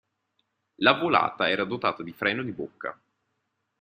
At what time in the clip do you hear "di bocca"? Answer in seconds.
2.41-2.99